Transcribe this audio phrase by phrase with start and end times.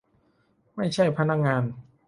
[0.75, 1.63] ไม่ใช่พนักงาน